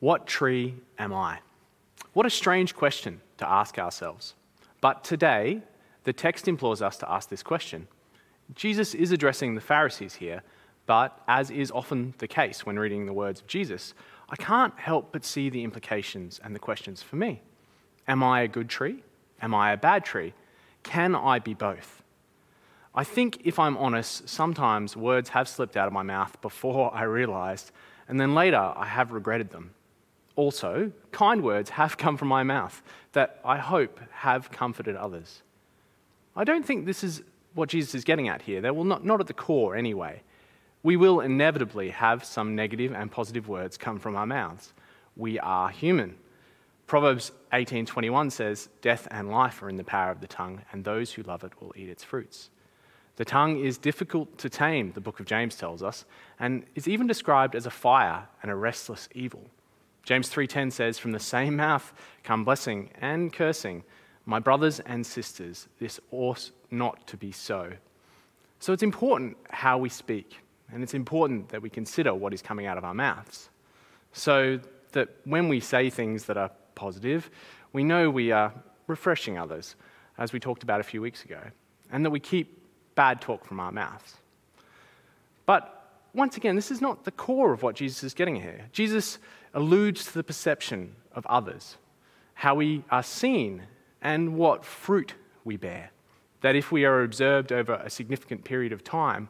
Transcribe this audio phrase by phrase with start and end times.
[0.00, 1.40] What tree am I?
[2.12, 4.34] What a strange question to ask ourselves.
[4.80, 5.62] But today,
[6.04, 7.88] the text implores us to ask this question.
[8.54, 10.42] Jesus is addressing the Pharisees here,
[10.86, 13.92] but as is often the case when reading the words of Jesus,
[14.30, 17.42] I can't help but see the implications and the questions for me.
[18.06, 19.02] Am I a good tree?
[19.42, 20.32] Am I a bad tree?
[20.82, 22.02] Can I be both?
[22.94, 27.02] I think, if I'm honest, sometimes words have slipped out of my mouth before I
[27.02, 27.70] realized,
[28.08, 29.74] and then later I have regretted them.
[30.38, 35.42] Also, kind words have come from my mouth that I hope have comforted others.
[36.36, 37.22] I don't think this is
[37.54, 38.60] what Jesus is getting at here.
[38.60, 40.22] They will not, not at the core anyway.
[40.84, 44.72] We will inevitably have some negative and positive words come from our mouths.
[45.16, 46.16] We are human.
[46.86, 51.14] Proverbs 18:21 says, "Death and life are in the power of the tongue, and those
[51.14, 52.48] who love it will eat its fruits."
[53.16, 56.04] The tongue is difficult to tame, the book of James tells us,
[56.38, 59.50] and is even described as a fire and a restless evil.
[60.08, 61.92] James 3:10 says, "From the same mouth
[62.24, 63.84] come blessing and cursing.
[64.24, 67.74] My brothers and sisters, this ought not to be so."
[68.58, 70.40] So it's important how we speak,
[70.72, 73.50] and it's important that we consider what is coming out of our mouths.
[74.12, 74.60] So
[74.92, 77.28] that when we say things that are positive,
[77.74, 78.54] we know we are
[78.86, 79.76] refreshing others,
[80.16, 81.50] as we talked about a few weeks ago,
[81.92, 84.16] and that we keep bad talk from our mouths.
[85.44, 85.77] But
[86.14, 88.66] once again, this is not the core of what Jesus is getting here.
[88.72, 89.18] Jesus
[89.54, 91.76] alludes to the perception of others,
[92.34, 93.62] how we are seen,
[94.02, 95.14] and what fruit
[95.44, 95.90] we bear.
[96.40, 99.28] That if we are observed over a significant period of time,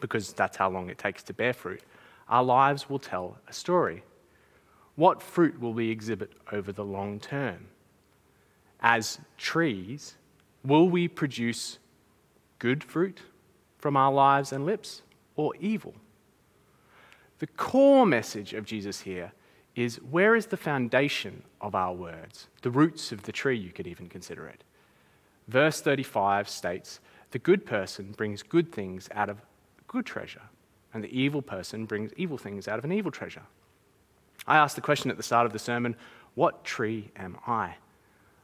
[0.00, 1.82] because that's how long it takes to bear fruit,
[2.28, 4.02] our lives will tell a story.
[4.96, 7.68] What fruit will we exhibit over the long term?
[8.80, 10.16] As trees,
[10.64, 11.78] will we produce
[12.58, 13.22] good fruit
[13.78, 15.02] from our lives and lips?
[15.38, 15.94] Or evil.
[17.38, 19.32] The core message of Jesus here
[19.76, 22.48] is where is the foundation of our words?
[22.62, 24.64] The roots of the tree, you could even consider it.
[25.46, 26.98] Verse 35 states,
[27.30, 29.40] The good person brings good things out of
[29.86, 30.42] good treasure,
[30.92, 33.44] and the evil person brings evil things out of an evil treasure.
[34.48, 35.94] I asked the question at the start of the sermon,
[36.34, 37.76] What tree am I?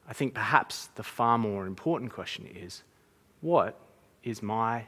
[0.09, 2.85] I think perhaps the far more important question is,
[3.41, 3.81] What
[4.23, 4.85] is my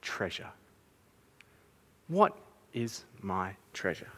[0.00, 0.48] treasure?
[2.08, 2.36] What
[2.72, 4.10] is my treasure?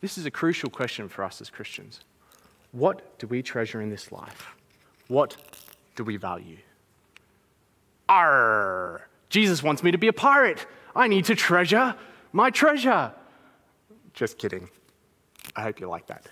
[0.00, 2.00] This is a crucial question for us as Christians.
[2.72, 4.46] What do we treasure in this life?
[5.08, 5.36] What
[5.94, 6.58] do we value?
[8.08, 9.06] Arr!
[9.28, 10.66] Jesus wants me to be a pirate.
[10.94, 11.94] I need to treasure
[12.32, 13.12] my treasure.
[14.14, 14.68] Just kidding.
[15.54, 16.26] I hope you like that.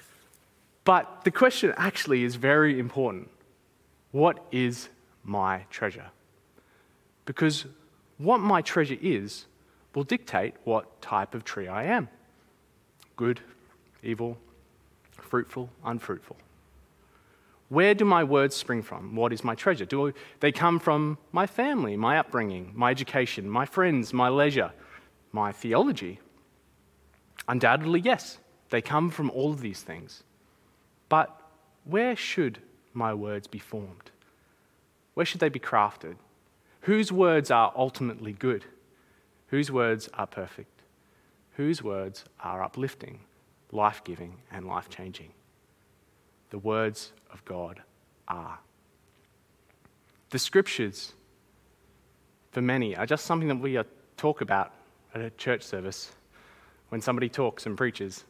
[0.84, 3.30] But the question actually is very important.
[4.12, 4.88] What is
[5.24, 6.06] my treasure?
[7.26, 7.66] Because
[8.20, 9.46] what my treasure is
[9.94, 12.08] will dictate what type of tree I am
[13.16, 13.40] good,
[14.02, 14.38] evil,
[15.12, 16.36] fruitful, unfruitful.
[17.68, 19.14] Where do my words spring from?
[19.14, 19.84] What is my treasure?
[19.84, 24.72] Do they come from my family, my upbringing, my education, my friends, my leisure,
[25.32, 26.18] my theology?
[27.46, 28.38] Undoubtedly, yes.
[28.70, 30.22] They come from all of these things.
[31.10, 31.28] But
[31.84, 32.58] where should
[32.94, 34.10] my words be formed?
[35.12, 36.16] Where should they be crafted?
[36.82, 38.64] Whose words are ultimately good?
[39.48, 40.82] Whose words are perfect?
[41.56, 43.20] Whose words are uplifting,
[43.72, 45.32] life giving, and life changing?
[46.50, 47.82] The words of God
[48.28, 48.58] are.
[50.30, 51.12] The scriptures,
[52.52, 53.78] for many, are just something that we
[54.16, 54.72] talk about
[55.14, 56.12] at a church service
[56.88, 58.24] when somebody talks and preaches.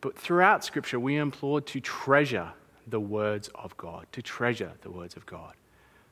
[0.00, 2.52] But throughout Scripture, we are implored to treasure
[2.86, 5.54] the words of God, to treasure the words of God.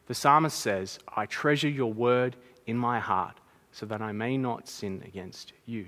[0.07, 2.37] The psalmist says, I treasure your word
[2.67, 3.39] in my heart
[3.71, 5.87] so that I may not sin against you.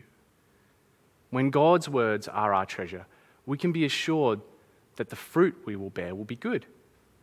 [1.30, 3.06] When God's words are our treasure,
[3.46, 4.40] we can be assured
[4.96, 6.66] that the fruit we will bear will be good.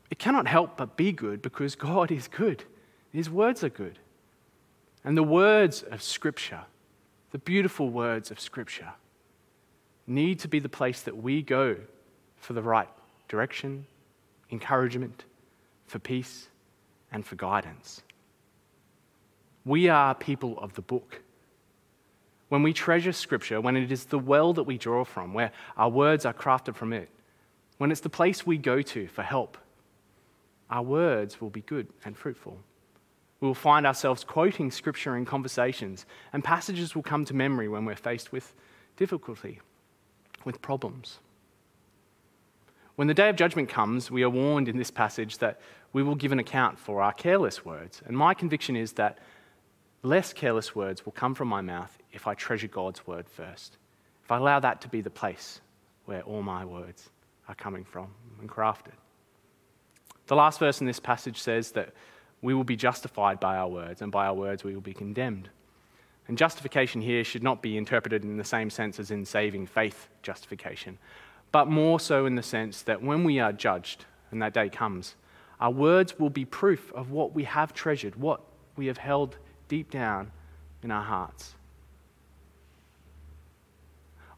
[0.10, 2.66] It cannot help but be good because God is good.
[3.14, 4.00] His words are good.
[5.04, 6.62] And the words of Scripture,
[7.32, 8.92] the beautiful words of Scripture,
[10.06, 11.78] need to be the place that we go
[12.36, 12.90] for the right
[13.28, 13.86] direction,
[14.52, 15.24] encouragement,
[15.88, 16.50] for peace,
[17.12, 18.02] and for guidance.
[19.66, 21.22] We are people of the book.
[22.50, 25.90] When we treasure Scripture, when it is the well that we draw from, where our
[25.90, 27.10] words are crafted from it,
[27.78, 29.58] when it's the place we go to for help,
[30.70, 32.58] our words will be good and fruitful.
[33.40, 37.86] We will find ourselves quoting Scripture in conversations, and passages will come to memory when
[37.86, 38.54] we're faced with
[38.98, 39.60] difficulty,
[40.46, 41.20] with problems.
[42.96, 45.60] When the day of judgment comes, we are warned in this passage that
[45.94, 48.02] we will give an account for our careless words.
[48.06, 49.18] And my conviction is that
[50.04, 53.78] Less careless words will come from my mouth if I treasure God's word first.
[54.24, 55.62] If I allow that to be the place
[56.06, 57.10] where all my words
[57.48, 58.08] are coming from
[58.40, 58.94] and crafted.
[60.26, 61.94] The last verse in this passage says that
[62.42, 65.50] we will be justified by our words, and by our words we will be condemned.
[66.28, 70.08] And justification here should not be interpreted in the same sense as in saving faith
[70.24, 70.98] justification,
[71.52, 75.16] but more so in the sense that when we are judged, and that day comes,
[75.60, 78.42] our words will be proof of what we have treasured, what
[78.76, 79.38] we have held
[79.68, 80.32] deep down
[80.84, 81.56] in our hearts.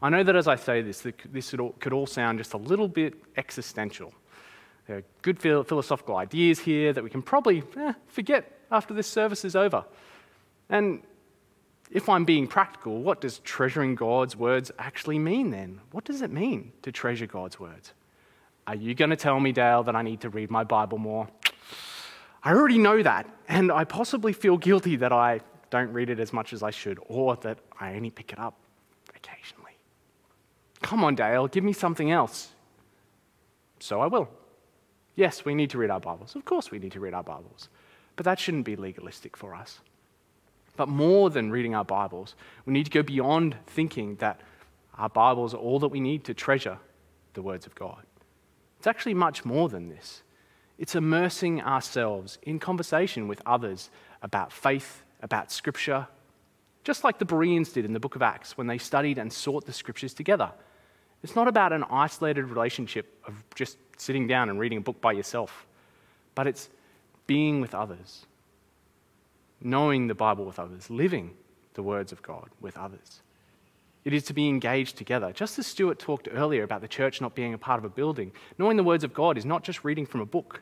[0.02, 3.14] I know that as I say this, this could all sound just a little bit
[3.38, 4.12] existential.
[4.86, 9.46] There are good philosophical ideas here that we can probably eh, forget after this service
[9.46, 9.82] is over.
[10.68, 11.02] And
[11.94, 15.80] if I'm being practical, what does treasuring God's words actually mean then?
[15.92, 17.92] What does it mean to treasure God's words?
[18.66, 21.28] Are you going to tell me, Dale, that I need to read my Bible more?
[22.42, 26.32] I already know that, and I possibly feel guilty that I don't read it as
[26.32, 28.56] much as I should, or that I only pick it up
[29.14, 29.78] occasionally.
[30.82, 32.50] Come on, Dale, give me something else.
[33.78, 34.28] So I will.
[35.14, 36.34] Yes, we need to read our Bibles.
[36.34, 37.68] Of course, we need to read our Bibles.
[38.16, 39.78] But that shouldn't be legalistic for us.
[40.76, 42.34] But more than reading our Bibles,
[42.66, 44.40] we need to go beyond thinking that
[44.98, 46.78] our Bibles are all that we need to treasure
[47.34, 48.02] the words of God.
[48.78, 50.22] It's actually much more than this.
[50.78, 53.90] It's immersing ourselves in conversation with others
[54.22, 56.08] about faith, about Scripture,
[56.82, 59.66] just like the Bereans did in the book of Acts when they studied and sought
[59.66, 60.50] the Scriptures together.
[61.22, 65.12] It's not about an isolated relationship of just sitting down and reading a book by
[65.12, 65.66] yourself,
[66.34, 66.68] but it's
[67.26, 68.26] being with others,
[69.64, 71.34] knowing the Bible with others, living
[71.72, 73.22] the words of God with others.
[74.04, 75.32] It is to be engaged together.
[75.32, 78.32] Just as Stuart talked earlier about the church not being a part of a building,
[78.58, 80.60] knowing the words of God is not just reading from a book.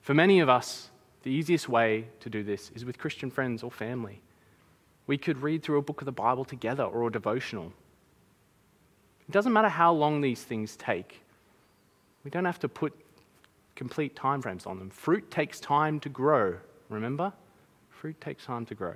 [0.00, 0.90] For many of us,
[1.22, 4.20] the easiest way to do this is with Christian friends or family.
[5.06, 7.72] We could read through a book of the Bible together or a devotional.
[9.28, 11.22] It doesn't matter how long these things take.
[12.24, 12.92] We don't have to put
[13.76, 14.90] complete time frames on them.
[14.90, 16.56] Fruit takes time to grow,
[16.88, 17.32] remember?
[17.90, 18.94] Fruit takes time to grow.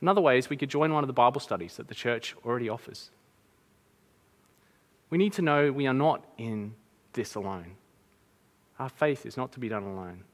[0.00, 2.68] Another way is we could join one of the Bible studies that the church already
[2.68, 3.10] offers.
[5.10, 6.74] We need to know we are not in
[7.14, 7.76] this alone.
[8.78, 10.24] Our faith is not to be done alone.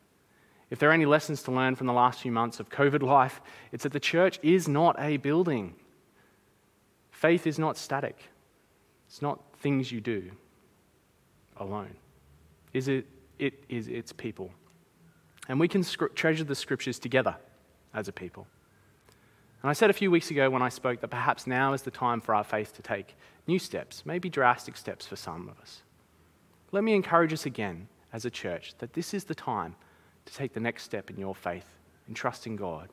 [0.70, 3.40] If there are any lessons to learn from the last few months of COVID life,
[3.72, 5.76] it's that the church is not a building.
[7.10, 8.18] Faith is not static,
[9.06, 10.30] it's not things you do
[11.56, 11.94] alone.
[12.72, 13.06] Is it,
[13.38, 14.50] it is its people.
[15.48, 17.36] And we can treasure the scriptures together
[17.92, 18.46] as a people.
[19.62, 21.90] And I said a few weeks ago when I spoke that perhaps now is the
[21.90, 25.82] time for our faith to take new steps, maybe drastic steps for some of us.
[26.72, 29.74] Let me encourage us again as a church that this is the time
[30.26, 31.66] to take the next step in your faith
[32.06, 32.88] and trust in God.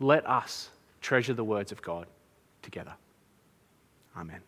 [0.00, 0.70] Let us
[1.00, 2.06] treasure the words of God
[2.62, 2.94] together.
[4.16, 4.40] Amen.